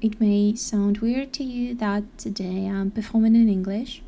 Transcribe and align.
it 0.00 0.20
may 0.20 0.54
sound 0.54 0.98
weird 0.98 1.32
to 1.34 1.44
you 1.44 1.74
that 1.74 2.02
today 2.16 2.66
I'm 2.66 2.90
performing 2.90 3.34
in 3.34 3.48
English, 3.48 4.02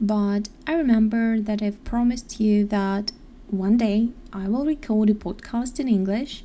but 0.00 0.48
I 0.66 0.74
remember 0.74 1.40
that 1.40 1.62
I've 1.62 1.82
promised 1.84 2.40
you 2.40 2.64
that 2.66 3.12
one 3.48 3.76
day 3.76 4.10
I 4.32 4.48
will 4.48 4.64
record 4.64 5.10
a 5.10 5.14
podcast 5.14 5.80
in 5.80 5.88
English, 5.88 6.44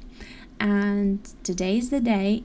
and 0.59 1.19
today 1.43 1.77
is 1.77 1.89
the 1.89 2.01
day. 2.01 2.43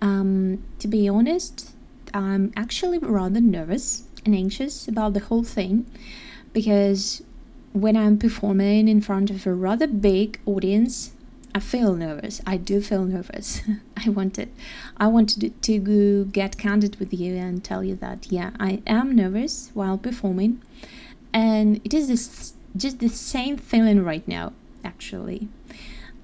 Um, 0.00 0.64
to 0.78 0.88
be 0.88 1.08
honest, 1.08 1.74
I'm 2.12 2.52
actually 2.56 2.98
rather 2.98 3.40
nervous 3.40 4.04
and 4.24 4.34
anxious 4.34 4.88
about 4.88 5.14
the 5.14 5.20
whole 5.20 5.44
thing 5.44 5.86
because 6.52 7.22
when 7.72 7.96
I'm 7.96 8.18
performing 8.18 8.88
in 8.88 9.00
front 9.00 9.30
of 9.30 9.46
a 9.46 9.54
rather 9.54 9.86
big 9.86 10.38
audience, 10.46 11.12
I 11.56 11.60
feel 11.60 11.94
nervous. 11.94 12.40
I 12.44 12.56
do 12.56 12.80
feel 12.80 13.04
nervous. 13.04 13.60
I 14.04 14.08
wanted, 14.08 14.50
I 14.96 15.06
wanted 15.06 15.62
to 15.62 15.78
go 15.78 16.24
get 16.24 16.58
candid 16.58 16.96
with 16.96 17.14
you 17.14 17.36
and 17.36 17.62
tell 17.62 17.84
you 17.84 17.94
that 17.96 18.32
yeah, 18.32 18.50
I 18.58 18.82
am 18.88 19.14
nervous 19.14 19.70
while 19.72 19.96
performing, 19.96 20.60
and 21.32 21.80
it 21.84 21.94
is 21.94 22.08
this, 22.08 22.54
just 22.76 22.98
the 22.98 23.08
same 23.08 23.56
feeling 23.56 24.04
right 24.04 24.26
now, 24.26 24.52
actually, 24.84 25.46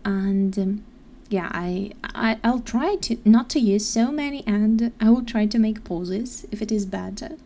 and 0.05 0.59
um, 0.59 0.85
yeah, 1.29 1.49
I, 1.53 1.93
I 2.03 2.39
I'll 2.43 2.59
try 2.59 2.97
to 2.97 3.17
not 3.25 3.49
to 3.51 3.61
use 3.61 3.87
so 3.87 4.11
many, 4.11 4.43
and 4.49 4.93
I 5.01 5.11
will 5.11 5.25
try 5.25 5.47
to 5.47 5.59
make 5.61 5.85
pauses 5.85 6.45
if 6.51 6.61
it 6.61 6.73
is 6.73 6.87
better, 6.87 7.37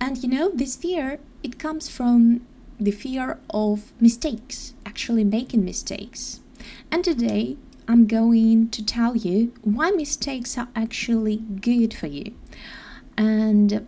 and 0.00 0.22
you 0.22 0.28
know 0.28 0.50
this 0.50 0.76
fear 0.76 1.18
it 1.42 1.58
comes 1.58 1.88
from 1.88 2.46
the 2.78 2.92
fear 2.92 3.40
of 3.50 3.92
mistakes, 4.00 4.72
actually 4.86 5.24
making 5.24 5.64
mistakes 5.64 6.38
and 6.90 7.04
today 7.04 7.56
I'm 7.86 8.06
going 8.06 8.68
to 8.68 8.84
tell 8.84 9.16
you 9.16 9.52
why 9.62 9.90
mistakes 9.90 10.58
are 10.58 10.68
actually 10.76 11.38
good 11.38 11.94
for 11.94 12.06
you. 12.06 12.34
And 13.16 13.86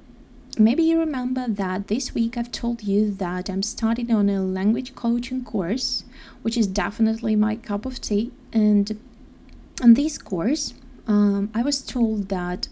maybe 0.58 0.82
you 0.82 0.98
remember 0.98 1.46
that 1.46 1.88
this 1.88 2.14
week 2.14 2.38
I've 2.38 2.50
told 2.50 2.82
you 2.82 3.10
that 3.12 3.50
I'm 3.50 3.62
starting 3.62 4.10
on 4.10 4.30
a 4.30 4.40
language 4.40 4.94
coaching 4.94 5.44
course, 5.44 6.04
which 6.42 6.56
is 6.56 6.66
definitely 6.66 7.36
my 7.36 7.56
cup 7.56 7.84
of 7.84 8.00
tea. 8.00 8.32
And 8.52 8.98
on 9.82 9.94
this 9.94 10.16
course, 10.16 10.74
um, 11.06 11.50
I 11.54 11.62
was 11.62 11.82
told 11.82 12.30
that 12.30 12.68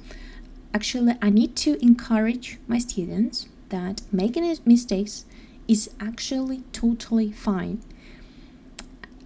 actually 0.73 1.15
I 1.21 1.29
need 1.29 1.57
to 1.57 1.83
encourage 1.85 2.59
my 2.67 2.79
students 2.79 3.49
that 3.69 4.01
making 4.11 4.57
mistakes 4.65 5.27
is 5.67 5.91
actually 6.01 6.63
totally 6.73 7.31
fine 7.33 7.83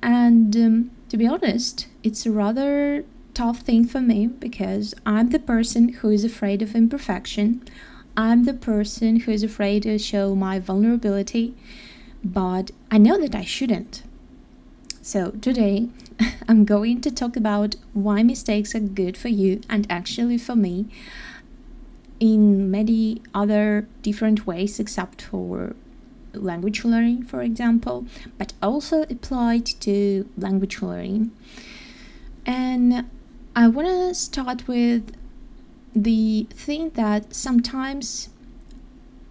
and 0.02 0.56
um, 0.56 0.90
to 1.08 1.16
be 1.16 1.26
honest, 1.26 1.86
it's 2.02 2.26
a 2.26 2.30
rather 2.32 3.04
tough 3.34 3.60
thing 3.60 3.86
for 3.86 4.00
me 4.00 4.26
because 4.26 4.94
I'm 5.06 5.30
the 5.30 5.38
person 5.38 5.88
who 5.90 6.10
is 6.10 6.24
afraid 6.24 6.60
of 6.62 6.74
imperfection. 6.74 7.62
I'm 8.16 8.44
the 8.44 8.54
person 8.54 9.20
who 9.20 9.32
is 9.32 9.42
afraid 9.42 9.84
to 9.84 9.98
show 9.98 10.34
my 10.34 10.58
vulnerability, 10.58 11.54
but 12.22 12.70
I 12.90 12.98
know 12.98 13.18
that 13.20 13.34
I 13.34 13.44
shouldn't. 13.44 14.02
So, 15.00 15.30
today 15.32 15.88
I'm 16.48 16.64
going 16.64 17.00
to 17.00 17.10
talk 17.10 17.36
about 17.36 17.76
why 17.92 18.22
mistakes 18.22 18.74
are 18.74 18.80
good 18.80 19.16
for 19.16 19.28
you 19.28 19.60
and 19.68 19.86
actually 19.90 20.38
for 20.38 20.54
me 20.54 20.86
in 22.20 22.70
many 22.70 23.20
other 23.34 23.88
different 24.02 24.46
ways, 24.46 24.78
except 24.78 25.22
for 25.22 25.74
language 26.34 26.84
learning, 26.84 27.24
for 27.24 27.42
example, 27.42 28.06
but 28.38 28.52
also 28.62 29.02
applied 29.02 29.66
to 29.66 30.28
language 30.36 30.82
learning. 30.82 31.30
And 32.46 33.06
I 33.54 33.68
want 33.68 33.88
to 33.88 34.14
start 34.14 34.66
with 34.66 35.14
the 35.94 36.46
thing 36.50 36.90
that 36.90 37.34
sometimes 37.34 38.30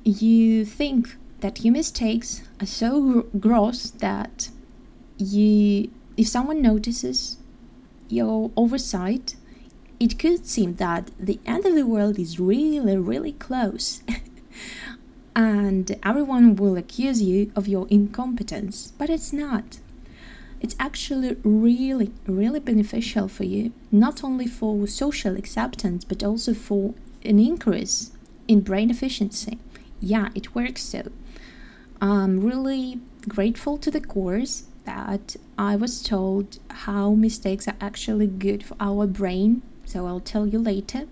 you 0.03 0.65
think 0.65 1.15
that 1.41 1.63
your 1.63 1.73
mistakes 1.73 2.43
are 2.59 2.67
so 2.67 3.27
gross 3.39 3.89
that 3.91 4.49
you 5.17 5.89
if 6.17 6.27
someone 6.27 6.61
notices 6.61 7.37
your 8.09 8.51
oversight 8.55 9.35
it 9.99 10.17
could 10.19 10.45
seem 10.45 10.75
that 10.75 11.11
the 11.19 11.39
end 11.45 11.65
of 11.65 11.75
the 11.75 11.85
world 11.85 12.17
is 12.19 12.39
really 12.39 12.97
really 12.97 13.33
close 13.33 14.01
and 15.41 15.97
everyone 16.03 16.55
will 16.55 16.77
accuse 16.77 17.19
you 17.19 17.51
of 17.55 17.67
your 17.67 17.87
incompetence, 17.89 18.93
but 18.99 19.09
it's 19.09 19.33
not. 19.33 19.79
It's 20.59 20.75
actually 20.79 21.35
really, 21.43 22.11
really 22.27 22.59
beneficial 22.59 23.27
for 23.27 23.43
you, 23.43 23.71
not 23.91 24.23
only 24.23 24.45
for 24.45 24.85
social 24.85 25.35
acceptance, 25.35 26.05
but 26.05 26.23
also 26.23 26.53
for 26.53 26.93
an 27.25 27.39
increase 27.39 28.11
in 28.47 28.61
brain 28.61 28.91
efficiency. 28.91 29.57
Yeah, 29.99 30.29
it 30.35 30.53
works 30.53 30.83
so. 30.83 31.11
I'm 31.99 32.41
really 32.41 32.99
grateful 33.27 33.79
to 33.79 33.89
the 33.89 34.01
course 34.15 34.65
that 34.85 35.35
I 35.57 35.75
was 35.75 36.03
told 36.03 36.59
how 36.85 37.15
mistakes 37.15 37.67
are 37.67 37.81
actually 37.81 38.27
good 38.27 38.63
for 38.63 38.75
our 38.79 39.07
brain, 39.07 39.63
so 39.85 40.05
I'll 40.05 40.19
tell 40.33 40.45
you 40.45 40.59
later. 40.59 41.07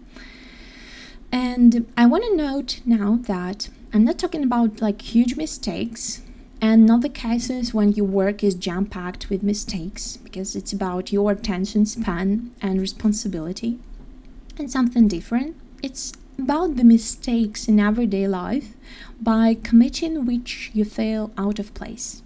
And 1.32 1.88
I 1.98 2.06
want 2.06 2.26
to 2.26 2.36
note 2.36 2.82
now 2.86 3.20
that 3.24 3.70
I'm 3.92 4.04
not 4.04 4.20
talking 4.20 4.44
about 4.44 4.82
like 4.82 5.02
huge 5.02 5.36
mistakes 5.36 6.22
and 6.62 6.86
not 6.86 7.02
the 7.02 7.10
cases 7.10 7.74
when 7.74 7.94
your 7.94 8.06
work 8.06 8.44
is 8.44 8.54
jam 8.54 8.86
packed 8.86 9.32
with 9.32 9.42
mistakes 9.42 10.18
because 10.18 10.56
it's 10.56 10.72
about 10.72 11.12
your 11.12 11.32
attention 11.32 11.88
span 11.88 12.52
and 12.62 12.80
responsibility 12.80 13.80
and 14.60 14.70
something 14.70 15.08
different. 15.08 15.56
It's 15.82 16.14
about 16.38 16.76
the 16.76 16.84
mistakes 16.84 17.68
in 17.68 17.80
everyday 17.80 18.28
life 18.28 18.76
by 19.20 19.56
committing 19.56 20.24
which 20.24 20.70
you 20.72 20.86
feel 20.86 21.32
out 21.36 21.58
of 21.58 21.74
place. 21.74 22.22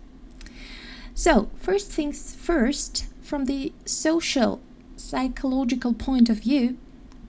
So, 1.15 1.49
first 1.55 1.89
things 1.89 2.35
first, 2.35 3.05
from 3.21 3.45
the 3.45 3.71
social 3.85 4.59
psychological 4.97 5.93
point 5.93 6.29
of 6.29 6.41
view, 6.41 6.77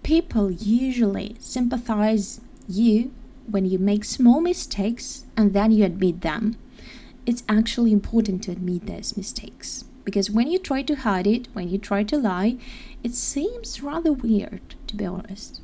people 0.02 0.50
usually 0.50 1.36
sympathize 1.38 2.40
you 2.66 3.12
when 3.50 3.64
you 3.64 3.78
make 3.78 4.04
small 4.04 4.40
mistakes 4.40 5.26
and 5.36 5.52
then 5.52 5.70
you 5.70 5.84
admit 5.84 6.20
them, 6.22 6.56
it's 7.26 7.42
actually 7.48 7.92
important 7.92 8.42
to 8.44 8.52
admit 8.52 8.86
those 8.86 9.16
mistakes. 9.16 9.84
Because 10.04 10.30
when 10.30 10.48
you 10.48 10.58
try 10.58 10.82
to 10.82 10.94
hide 10.94 11.26
it, 11.26 11.48
when 11.54 11.68
you 11.68 11.78
try 11.78 12.02
to 12.04 12.18
lie, 12.18 12.56
it 13.02 13.14
seems 13.14 13.82
rather 13.82 14.12
weird, 14.12 14.74
to 14.86 14.96
be 14.96 15.06
honest. 15.06 15.60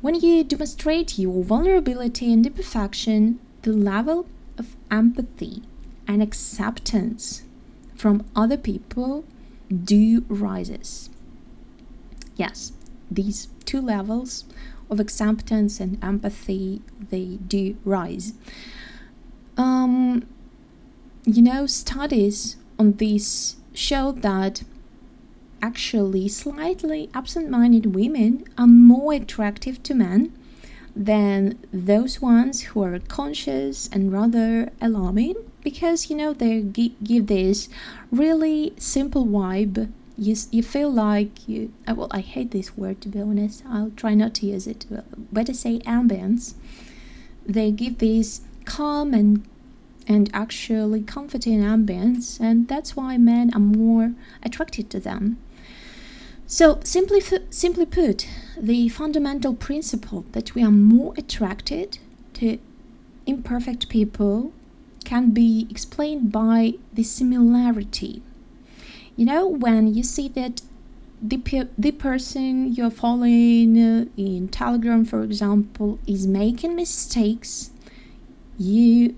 When 0.00 0.14
you 0.14 0.44
demonstrate 0.44 1.18
your 1.18 1.42
vulnerability 1.42 2.30
and 2.30 2.46
imperfection, 2.46 3.40
the 3.62 3.72
level 3.72 4.26
of 4.58 4.76
empathy 4.90 5.62
and 6.06 6.22
acceptance 6.22 7.42
from 7.94 8.26
other 8.36 8.58
people 8.58 9.24
do 9.70 10.24
rises. 10.28 11.08
Yes, 12.36 12.72
these 13.10 13.48
two 13.64 13.80
levels 13.80 14.44
of 14.90 15.00
acceptance 15.00 15.80
and 15.80 16.02
empathy 16.02 16.82
they 17.10 17.38
do 17.46 17.76
rise. 17.84 18.34
Um, 19.56 20.26
you 21.24 21.42
know, 21.42 21.66
studies 21.66 22.56
on 22.78 22.92
this 22.92 23.56
show 23.72 24.12
that 24.12 24.62
actually 25.62 26.28
slightly 26.28 27.08
absent 27.14 27.48
minded 27.48 27.94
women 27.94 28.44
are 28.58 28.66
more 28.66 29.14
attractive 29.14 29.82
to 29.82 29.94
men 29.94 30.32
than 30.94 31.58
those 31.72 32.20
ones 32.20 32.62
who 32.62 32.82
are 32.82 32.98
conscious 32.98 33.88
and 33.88 34.12
rather 34.12 34.70
alarming 34.80 35.34
because 35.62 36.10
you 36.10 36.16
know 36.16 36.32
they 36.32 36.60
give 36.60 37.26
this 37.26 37.68
really 38.12 38.74
simple 38.78 39.26
vibe 39.26 39.90
you, 40.16 40.36
you 40.50 40.62
feel 40.62 40.90
like 40.90 41.48
you 41.48 41.72
uh, 41.88 41.94
well 41.94 42.08
i 42.10 42.20
hate 42.20 42.50
this 42.50 42.76
word 42.76 43.00
to 43.00 43.08
be 43.08 43.20
honest. 43.20 43.62
I'll 43.68 43.90
try 43.96 44.14
not 44.14 44.34
to 44.34 44.46
use 44.46 44.66
it. 44.66 44.86
Better 45.32 45.54
say 45.54 45.80
ambience 45.80 46.54
they 47.46 47.70
give 47.70 47.98
this 47.98 48.40
calm 48.64 49.12
and 49.12 49.44
and 50.06 50.30
actually 50.34 51.02
comforting 51.02 51.60
ambience 51.60 52.40
and 52.40 52.68
that's 52.68 52.94
why 52.94 53.16
men 53.16 53.50
are 53.54 53.60
more 53.60 54.12
attracted 54.42 54.90
to 54.90 55.00
them. 55.00 55.38
So 56.46 56.78
simply 56.84 57.20
simply 57.50 57.86
put 57.86 58.28
the 58.56 58.88
fundamental 58.88 59.54
principle 59.54 60.24
that 60.32 60.54
we 60.54 60.62
are 60.62 60.70
more 60.70 61.14
attracted 61.16 61.98
to 62.34 62.58
imperfect 63.26 63.88
people 63.88 64.52
can 65.04 65.30
be 65.30 65.66
explained 65.70 66.30
by 66.32 66.74
the 66.92 67.02
similarity 67.02 68.22
you 69.16 69.24
know 69.24 69.46
when 69.46 69.94
you 69.94 70.02
see 70.02 70.28
that 70.28 70.62
the, 71.22 71.38
pe- 71.38 71.68
the 71.78 71.92
person 71.92 72.72
you're 72.72 72.90
following 72.90 73.78
uh, 73.78 74.04
in 74.16 74.48
telegram 74.48 75.04
for 75.04 75.22
example 75.22 75.98
is 76.06 76.26
making 76.26 76.74
mistakes 76.76 77.70
you 78.58 79.14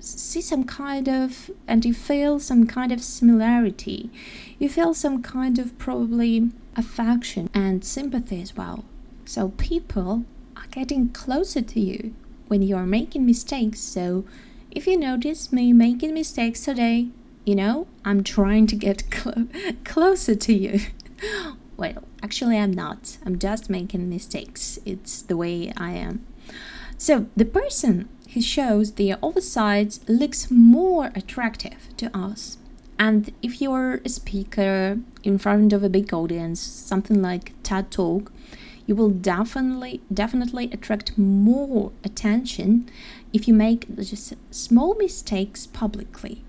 see 0.00 0.40
some 0.40 0.64
kind 0.64 1.08
of 1.08 1.50
and 1.66 1.84
you 1.84 1.92
feel 1.92 2.38
some 2.38 2.66
kind 2.66 2.92
of 2.92 3.02
similarity 3.02 4.10
you 4.58 4.68
feel 4.68 4.94
some 4.94 5.22
kind 5.22 5.58
of 5.58 5.76
probably 5.78 6.50
affection 6.76 7.48
and 7.54 7.84
sympathy 7.84 8.40
as 8.40 8.56
well 8.56 8.84
So 9.28 9.50
people 9.58 10.24
are 10.56 10.66
getting 10.70 11.10
closer 11.10 11.60
to 11.60 11.80
you 11.80 12.14
when 12.46 12.62
you 12.62 12.76
are 12.76 12.86
making 12.86 13.26
mistakes. 13.26 13.78
So 13.78 14.24
if 14.70 14.86
you 14.86 14.96
notice 14.96 15.52
me 15.52 15.74
making 15.74 16.14
mistakes 16.14 16.64
today, 16.64 17.08
you 17.48 17.54
know, 17.54 17.86
I'm 18.04 18.22
trying 18.22 18.66
to 18.66 18.76
get 18.76 19.10
clo- 19.10 19.48
closer 19.82 20.34
to 20.34 20.52
you. 20.52 20.80
well, 21.78 22.04
actually, 22.22 22.58
I'm 22.58 22.74
not. 22.74 23.16
I'm 23.24 23.38
just 23.38 23.70
making 23.70 24.10
mistakes. 24.10 24.78
It's 24.84 25.22
the 25.22 25.36
way 25.36 25.72
I 25.74 25.92
am. 25.92 26.26
So 26.98 27.26
the 27.34 27.46
person 27.46 28.10
who 28.34 28.42
shows 28.42 28.92
their 28.92 29.16
oversides 29.22 30.00
looks 30.06 30.50
more 30.50 31.10
attractive 31.14 31.88
to 31.96 32.14
us. 32.14 32.58
And 32.98 33.32
if 33.42 33.62
you're 33.62 34.02
a 34.04 34.10
speaker 34.10 34.98
in 35.22 35.38
front 35.38 35.72
of 35.72 35.82
a 35.82 35.88
big 35.88 36.12
audience, 36.12 36.60
something 36.60 37.22
like 37.22 37.54
TED 37.62 37.90
Talk, 37.90 38.30
you 38.84 38.94
will 38.94 39.10
definitely 39.10 40.02
definitely 40.12 40.68
attract 40.72 41.16
more 41.16 41.92
attention 42.04 42.90
if 43.32 43.48
you 43.48 43.54
make 43.54 43.94
just 43.96 44.34
small 44.50 44.94
mistakes 44.96 45.66
publicly. 45.66 46.42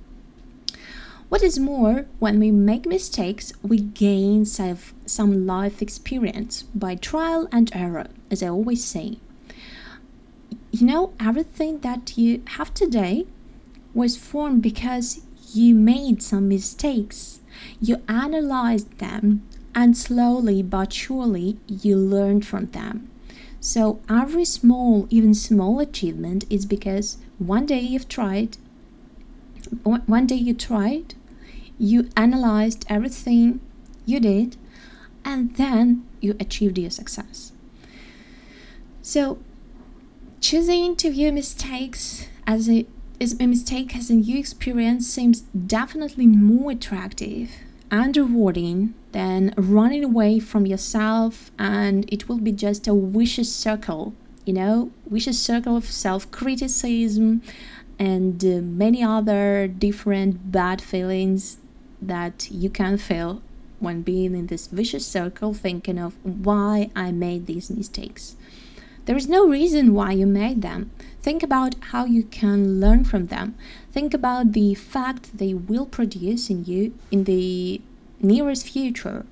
What 1.29 1.43
is 1.43 1.59
more, 1.59 2.07
when 2.17 2.39
we 2.39 2.49
make 2.49 2.87
mistakes, 2.87 3.53
we 3.61 3.77
gain 3.77 4.45
some 4.45 5.45
life 5.45 5.79
experience 5.79 6.63
by 6.73 6.95
trial 6.95 7.47
and 7.51 7.69
error, 7.71 8.07
as 8.31 8.41
I 8.41 8.47
always 8.47 8.83
say. 8.83 9.19
You 10.71 10.87
know, 10.87 11.13
everything 11.19 11.81
that 11.81 12.17
you 12.17 12.41
have 12.57 12.73
today 12.73 13.27
was 13.93 14.17
formed 14.17 14.63
because 14.63 15.21
you 15.53 15.75
made 15.75 16.23
some 16.23 16.49
mistakes. 16.49 17.41
You 17.79 18.01
analyzed 18.07 18.97
them, 18.97 19.43
and 19.75 19.95
slowly 19.95 20.63
but 20.63 20.93
surely 20.93 21.57
you 21.67 21.95
learned 21.95 22.45
from 22.45 22.67
them. 22.67 23.07
So 23.59 23.99
every 24.09 24.45
small, 24.45 25.05
even 25.11 25.35
small 25.35 25.79
achievement 25.79 26.45
is 26.49 26.65
because 26.65 27.17
one 27.37 27.67
day 27.67 27.81
you've 27.81 28.09
tried, 28.09 28.57
one 29.83 30.25
day 30.25 30.35
you 30.35 30.55
tried, 30.55 31.13
you 31.79 32.09
analyzed 32.15 32.85
everything 32.89 33.61
you 34.05 34.19
did, 34.19 34.57
and 35.25 35.55
then 35.55 36.05
you 36.21 36.35
achieved 36.39 36.77
your 36.77 36.91
success. 36.91 37.53
So 39.01 39.39
choosing 40.41 40.95
to 40.97 41.09
view 41.11 41.31
mistakes 41.31 42.27
as 42.45 42.69
a, 42.69 42.85
as 43.19 43.39
a 43.39 43.47
mistake 43.47 43.95
as 43.95 44.09
a 44.09 44.13
new 44.13 44.37
experience 44.37 45.07
seems 45.07 45.41
definitely 45.41 46.27
more 46.27 46.71
attractive 46.71 47.51
and 47.91 48.15
rewarding 48.15 48.93
than 49.11 49.53
running 49.57 50.03
away 50.03 50.39
from 50.39 50.65
yourself 50.65 51.51
and 51.57 52.05
it 52.13 52.29
will 52.29 52.37
be 52.37 52.51
just 52.51 52.87
a 52.87 52.93
vicious 52.93 53.53
circle 53.53 54.13
you 54.45 54.53
know 54.53 54.91
vicious 55.07 55.39
circle 55.41 55.75
of 55.75 55.85
self-criticism 55.85 57.41
and 57.97 58.45
uh, 58.45 58.61
many 58.61 59.03
other 59.03 59.67
different 59.67 60.51
bad 60.51 60.81
feelings 60.81 61.57
that 62.01 62.50
you 62.51 62.69
can 62.69 62.98
feel 62.98 63.42
when 63.80 64.01
being 64.01 64.36
in 64.36 64.48
this 64.48 64.68
vicious 64.68 65.06
circle 65.06 65.54
thinking 65.54 65.98
of 65.98 66.16
why 66.24 66.90
i 66.96 67.12
made 67.12 67.46
these 67.46 67.69
mistakes. 67.69 68.36
There 69.06 69.18
is 69.18 69.28
no 69.28 69.48
reason 69.48 69.94
why 69.94 70.12
you 70.12 70.28
made 70.28 70.62
them. 70.62 70.92
Think 71.22 71.42
about 71.42 71.75
how 71.92 72.06
you 72.06 72.24
can 72.24 72.80
learn 72.80 73.04
from 73.04 73.28
them. 73.28 73.56
Think 73.92 74.13
about 74.13 74.51
the 74.51 74.75
fact 74.75 75.38
they 75.38 75.54
will 75.54 75.86
produce 75.86 76.50
in 76.50 76.66
you 76.66 76.94
in 77.10 77.24
the 77.24 77.81
nearest 78.22 78.69
future 78.69 79.25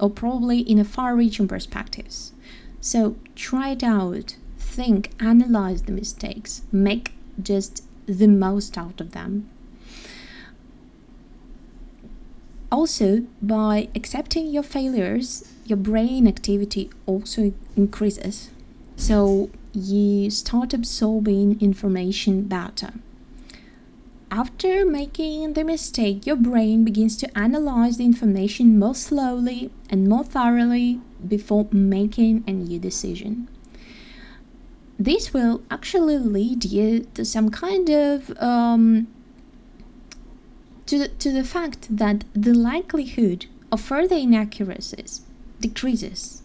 or 0.00 0.08
probably 0.08 0.60
in 0.60 0.78
a 0.78 0.84
far-reaching 0.84 1.48
perspectives. 1.48 2.32
So 2.80 3.16
try 3.34 3.70
it 3.70 3.82
out, 3.82 4.36
think, 4.58 5.10
analyze 5.20 5.82
the 5.82 5.92
mistakes, 5.92 6.62
make 6.72 7.12
just 7.42 7.84
the 8.06 8.28
most 8.28 8.78
out 8.78 9.00
of 9.00 9.12
them. 9.12 9.50
Also, 12.70 13.24
by 13.40 13.88
accepting 13.94 14.48
your 14.48 14.62
failures, 14.62 15.52
your 15.64 15.78
brain 15.78 16.26
activity 16.26 16.90
also 17.06 17.52
increases. 17.76 18.50
So 18.96 19.50
you 19.72 20.30
start 20.30 20.74
absorbing 20.74 21.60
information 21.60 22.42
better. 22.42 22.92
After 24.30 24.84
making 24.84 25.54
the 25.54 25.64
mistake, 25.64 26.26
your 26.26 26.36
brain 26.36 26.84
begins 26.84 27.16
to 27.18 27.38
analyze 27.38 27.96
the 27.96 28.04
information 28.04 28.78
more 28.78 28.94
slowly 28.94 29.70
and 29.88 30.06
more 30.06 30.24
thoroughly 30.24 31.00
before 31.26 31.66
making 31.72 32.44
a 32.46 32.52
new 32.52 32.78
decision. 32.78 33.48
This 34.98 35.32
will 35.32 35.62
actually 35.70 36.18
lead 36.18 36.64
you 36.66 37.06
to 37.14 37.24
some 37.24 37.50
kind 37.50 37.88
of 37.88 38.36
um, 38.38 39.06
to 40.88 40.98
the, 40.98 41.08
to 41.08 41.30
the 41.30 41.44
fact 41.44 41.86
that 41.90 42.24
the 42.34 42.54
likelihood 42.54 43.46
of 43.70 43.80
further 43.80 44.16
inaccuracies 44.16 45.20
decreases. 45.60 46.42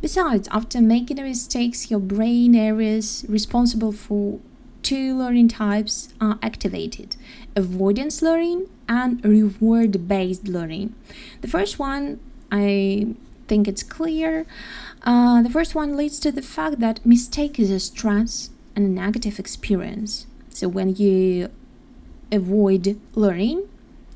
Besides, 0.00 0.48
after 0.52 0.80
making 0.80 1.16
mistakes, 1.16 1.90
your 1.90 2.00
brain 2.00 2.54
areas 2.54 3.24
responsible 3.28 3.92
for 3.92 4.38
two 4.82 5.18
learning 5.18 5.48
types 5.48 6.12
are 6.20 6.38
activated 6.42 7.16
avoidance 7.56 8.22
learning 8.22 8.66
and 8.88 9.24
reward 9.24 10.06
based 10.06 10.46
learning. 10.46 10.94
The 11.40 11.48
first 11.48 11.78
one, 11.78 12.20
I 12.52 13.14
think 13.48 13.66
it's 13.66 13.82
clear. 13.82 14.46
Uh, 15.02 15.42
the 15.42 15.50
first 15.50 15.74
one 15.74 15.96
leads 15.96 16.20
to 16.20 16.30
the 16.30 16.42
fact 16.42 16.80
that 16.80 17.04
mistake 17.04 17.58
is 17.58 17.70
a 17.70 17.80
stress 17.80 18.50
and 18.76 18.84
a 18.86 18.88
negative 18.88 19.38
experience. 19.38 20.26
So 20.50 20.68
when 20.68 20.94
you 20.94 21.50
avoid 22.30 23.00
learning, 23.14 23.68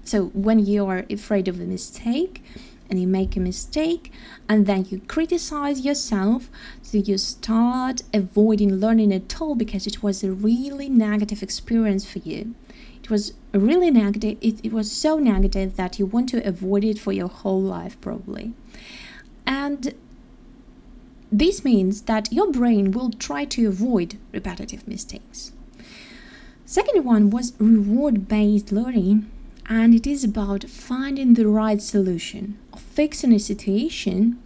so 0.05 0.27
when 0.27 0.59
you 0.65 0.87
are 0.87 1.05
afraid 1.11 1.49
of 1.49 1.61
a 1.61 1.65
mistake, 1.65 2.43
and 2.89 3.01
you 3.01 3.06
make 3.06 3.37
a 3.37 3.41
mistake 3.41 4.12
and 4.49 4.67
then 4.67 4.87
you 4.91 5.01
criticize 5.09 5.81
yourself 5.81 6.49
so 6.83 6.99
you 6.99 7.19
start 7.19 8.03
avoiding 8.12 8.77
learning 8.77 9.12
at 9.12 9.41
all 9.41 9.55
because 9.55 9.87
it 9.87 10.03
was 10.03 10.23
a 10.23 10.31
really 10.31 10.89
negative 10.89 11.43
experience 11.43 12.05
for 12.05 12.19
you. 12.20 12.55
It 13.03 13.11
was 13.11 13.34
really 13.53 13.91
negative 13.91 14.39
it, 14.41 14.65
it 14.65 14.73
was 14.73 14.91
so 14.91 15.19
negative 15.19 15.77
that 15.77 15.99
you 15.99 16.06
want 16.06 16.29
to 16.31 16.46
avoid 16.46 16.84
it 16.84 16.99
for 16.99 17.13
your 17.13 17.29
whole 17.29 17.63
life 17.63 18.01
probably. 18.01 18.53
And 19.46 19.94
this 21.32 21.65
means 21.65 22.03
that 22.03 22.32
your 22.32 22.51
brain 22.53 22.93
will 22.93 23.11
try 23.11 23.44
to 23.46 23.67
avoid 23.67 24.19
repetitive 24.32 24.87
mistakes. 24.87 25.53
Second 26.65 27.05
one 27.05 27.31
was 27.31 27.55
reward 27.58 28.29
based 28.29 28.73
learning 28.73 29.31
and 29.67 29.94
it 29.94 30.06
is 30.06 30.25
about 30.25 30.65
finding 30.65 31.35
the 31.35 31.49
right 31.49 31.81
solution 31.81 32.59
of 32.73 32.81
fixing 32.81 33.33
a 33.33 33.39
situation 33.39 34.39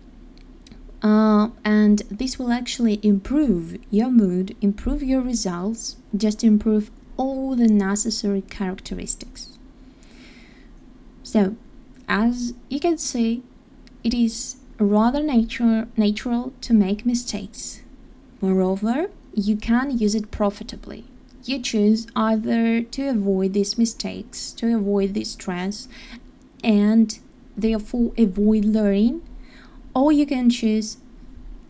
uh, 1.02 1.48
and 1.64 2.02
this 2.10 2.38
will 2.38 2.52
actually 2.52 2.98
improve 3.02 3.78
your 3.90 4.10
mood 4.10 4.56
improve 4.60 5.02
your 5.02 5.20
results 5.20 5.96
just 6.16 6.42
improve 6.42 6.90
all 7.18 7.56
the 7.56 7.66
necessary 7.68 8.40
characteristics. 8.40 9.58
So 11.22 11.56
as 12.08 12.54
you 12.70 12.80
can 12.80 12.96
see 12.96 13.42
it 14.02 14.14
is 14.14 14.56
rather 14.78 15.22
nature, 15.22 15.88
natural 15.96 16.54
to 16.62 16.72
make 16.72 17.04
mistakes. 17.04 17.82
Moreover 18.40 19.10
you 19.34 19.56
can 19.56 19.98
use 19.98 20.14
it 20.14 20.30
profitably 20.30 21.04
you 21.44 21.60
choose 21.60 22.06
either 22.16 22.82
to 22.82 23.08
avoid 23.08 23.52
these 23.52 23.78
mistakes, 23.78 24.52
to 24.52 24.76
avoid 24.76 25.14
this 25.14 25.32
stress, 25.32 25.88
and 26.62 27.18
therefore 27.56 28.12
avoid 28.18 28.64
learning, 28.64 29.22
or 29.94 30.12
you 30.12 30.26
can 30.26 30.50
choose 30.50 30.98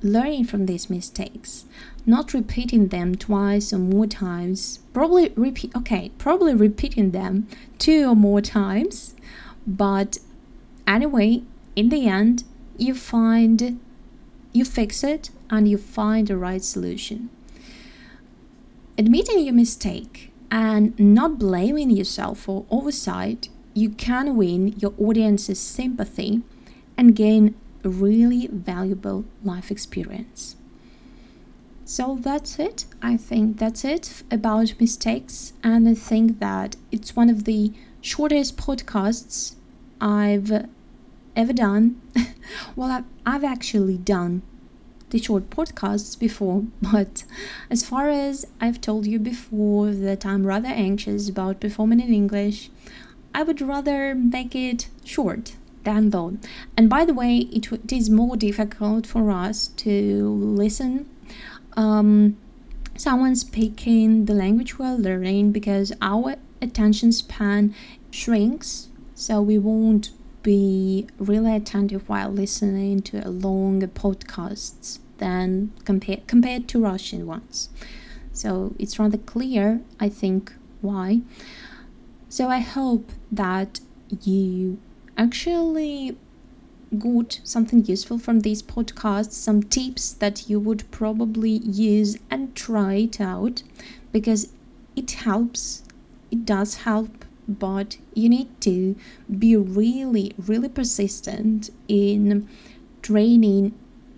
learning 0.02 0.44
from 0.44 0.66
these 0.66 0.88
mistakes, 0.88 1.64
not 2.06 2.32
repeating 2.32 2.88
them 2.88 3.14
twice 3.14 3.72
or 3.72 3.78
more 3.78 4.06
times. 4.06 4.80
Probably 4.92 5.32
repeat, 5.37 5.75
okay, 5.76 6.10
probably 6.18 6.54
repeating 6.54 7.10
them 7.10 7.46
two 7.78 8.08
or 8.08 8.16
more 8.16 8.40
times, 8.40 9.14
but 9.66 10.18
anyway, 10.87 11.42
in 11.76 11.88
the 11.88 12.06
end, 12.06 12.44
you 12.76 12.94
find, 12.94 13.80
you 14.52 14.64
fix 14.64 15.02
it, 15.02 15.30
and 15.50 15.68
you 15.68 15.78
find 15.78 16.28
the 16.28 16.37
right 16.37 16.62
solution. 16.62 17.30
Admitting 18.99 19.45
your 19.45 19.55
mistake 19.55 20.33
and 20.50 20.99
not 20.99 21.38
blaming 21.38 21.88
yourself 21.88 22.40
for 22.40 22.67
oversight, 22.69 23.49
you 23.73 23.90
can 23.90 24.37
win 24.37 24.75
your 24.76 24.93
audience's 24.99 25.61
sympathy 25.61 26.43
and 26.97 27.14
gain 27.14 27.55
really 27.85 28.49
valuable 28.49 29.25
life 29.45 29.71
experience. 29.71 30.57
So 31.85 32.19
that's 32.21 32.59
it. 32.59 32.87
I 33.00 33.17
think 33.17 33.59
that's 33.59 33.85
it 33.85 34.25
about 34.33 34.75
mistakes, 34.81 35.52
and 35.62 35.88
I 35.88 35.95
think 35.95 36.40
that 36.40 36.75
it's 36.90 37.14
one 37.14 37.31
of 37.31 37.45
the 37.45 37.73
shortest 38.00 38.57
podcasts 38.57 39.55
I've 40.00 40.67
ever 41.37 41.52
done. 41.52 42.00
well, 42.76 42.90
I've, 42.90 43.05
I've 43.25 43.45
actually 43.45 43.97
done 43.97 44.43
the 45.10 45.18
short 45.18 45.50
podcasts 45.50 46.18
before, 46.18 46.64
but 46.82 47.24
as 47.70 47.84
far 47.84 48.08
as 48.08 48.46
I've 48.60 48.80
told 48.80 49.06
you 49.06 49.18
before 49.18 49.90
that 49.90 50.26
I'm 50.26 50.46
rather 50.46 50.68
anxious 50.68 51.28
about 51.28 51.60
performing 51.60 52.00
in 52.00 52.12
English, 52.12 52.70
I 53.34 53.42
would 53.42 53.60
rather 53.60 54.14
make 54.14 54.54
it 54.54 54.88
short 55.04 55.54
than 55.84 56.10
long. 56.10 56.40
And 56.76 56.88
by 56.90 57.04
the 57.04 57.14
way, 57.14 57.38
it, 57.52 57.70
it 57.72 57.92
is 57.92 58.10
more 58.10 58.36
difficult 58.36 59.06
for 59.06 59.30
us 59.30 59.68
to 59.68 60.28
listen 60.28 61.08
um, 61.78 62.36
someone 62.96 63.36
speaking 63.36 64.24
the 64.24 64.34
language 64.34 64.78
we're 64.78 64.94
learning 64.94 65.52
because 65.52 65.92
our 66.02 66.34
attention 66.60 67.12
span 67.12 67.72
shrinks, 68.10 68.88
so 69.14 69.40
we 69.40 69.58
won't 69.58 70.10
be 70.42 71.07
really 71.18 71.54
attentive 71.54 72.09
while 72.09 72.30
listening 72.30 73.02
to 73.02 73.26
a 73.26 73.30
long 73.30 73.80
podcasts 73.83 74.99
than 75.18 75.73
compared 75.85 76.26
compared 76.26 76.68
to 76.68 76.80
Russian 76.80 77.26
ones. 77.26 77.68
So 78.33 78.75
it's 78.78 78.99
rather 78.99 79.18
clear, 79.18 79.80
I 79.99 80.09
think, 80.09 80.52
why. 80.80 81.23
So 82.28 82.49
I 82.49 82.61
hope 82.61 83.11
that 83.33 83.80
you 84.23 84.78
actually 85.16 86.16
got 86.97 87.40
something 87.42 87.85
useful 87.85 88.18
from 88.18 88.40
these 88.40 88.62
podcasts, 88.62 89.33
some 89.33 89.62
tips 89.62 90.12
that 90.12 90.49
you 90.49 90.61
would 90.61 90.90
probably 90.90 91.50
use 91.50 92.16
and 92.30 92.54
try 92.54 92.95
it 92.95 93.21
out 93.21 93.62
because 94.12 94.52
it 94.97 95.11
helps. 95.11 95.83
It 96.30 96.45
does 96.45 96.76
help, 96.76 97.25
but 97.49 97.97
you 98.14 98.28
need 98.28 98.61
to 98.61 98.95
be 99.38 99.57
really, 99.57 100.35
really 100.37 100.69
persistent 100.69 101.71
in 101.88 102.49
training, 103.02 103.75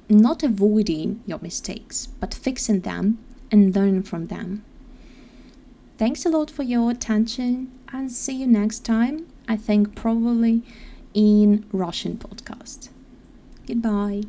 not 0.09 0.43
avoiding 0.43 1.23
your 1.27 1.39
mistakes, 1.41 2.07
but 2.19 2.35
fixing 2.35 2.81
them 2.81 3.19
and 3.51 3.75
learn 3.75 4.03
from 4.03 4.27
them. 4.27 4.65
Thanks 5.97 6.25
a 6.25 6.31
lot 6.31 6.51
for 6.51 6.63
your 6.63 6.91
attention 6.91 7.71
and 7.93 8.11
see 8.11 8.35
you 8.35 8.47
next 8.47 8.81
time. 8.81 9.27
I 9.47 9.57
think 9.57 9.95
probably 9.95 10.63
in 11.15 11.67
Russian 11.73 12.17
podcast. 12.17 12.89
Goodbye. 13.67 14.23